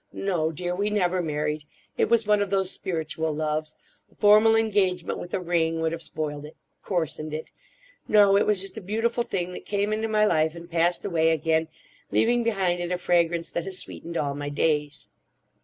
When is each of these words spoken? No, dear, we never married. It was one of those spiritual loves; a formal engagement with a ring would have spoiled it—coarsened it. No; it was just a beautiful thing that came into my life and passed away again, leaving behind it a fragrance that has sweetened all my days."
No, 0.11 0.51
dear, 0.51 0.75
we 0.75 0.89
never 0.89 1.21
married. 1.21 1.65
It 1.95 2.09
was 2.09 2.25
one 2.25 2.41
of 2.41 2.49
those 2.49 2.71
spiritual 2.71 3.31
loves; 3.33 3.75
a 4.11 4.15
formal 4.15 4.55
engagement 4.55 5.19
with 5.19 5.31
a 5.31 5.39
ring 5.39 5.79
would 5.79 5.91
have 5.91 6.01
spoiled 6.01 6.43
it—coarsened 6.43 7.35
it. 7.35 7.51
No; 8.07 8.35
it 8.35 8.47
was 8.47 8.61
just 8.61 8.79
a 8.79 8.81
beautiful 8.81 9.21
thing 9.21 9.51
that 9.51 9.63
came 9.67 9.93
into 9.93 10.07
my 10.07 10.25
life 10.25 10.55
and 10.55 10.71
passed 10.71 11.05
away 11.05 11.29
again, 11.29 11.67
leaving 12.09 12.41
behind 12.43 12.79
it 12.79 12.91
a 12.91 12.97
fragrance 12.97 13.51
that 13.51 13.65
has 13.65 13.77
sweetened 13.77 14.17
all 14.17 14.33
my 14.33 14.49
days." 14.49 15.07